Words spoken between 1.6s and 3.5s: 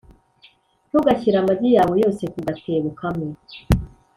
yawe yose mu gatebo kamwe.”